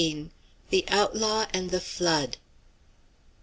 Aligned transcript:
THE 0.71 0.83
OUTLAW 0.89 1.45
AND 1.53 1.69
THE 1.69 1.79
FLOOD. 1.79 2.37